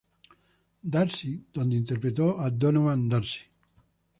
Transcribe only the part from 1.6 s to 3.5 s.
interpretó a Donovan Darcy.